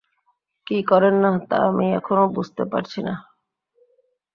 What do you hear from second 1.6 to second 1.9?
আমি